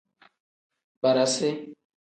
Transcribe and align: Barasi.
Barasi. 1.01 1.49